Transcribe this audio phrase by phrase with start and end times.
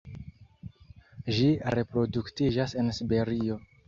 [1.39, 1.49] Ĝi
[1.79, 3.59] reproduktiĝas en Siberio.